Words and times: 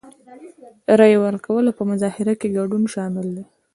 رای 0.99 1.13
ورکول 1.25 1.63
او 1.67 1.77
په 1.79 1.83
مظاهرو 1.91 2.33
کې 2.39 2.53
ګډون 2.57 2.83
شامل 2.93 3.27
دي. 3.35 3.43